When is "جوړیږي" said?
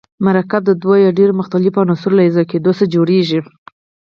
2.93-3.39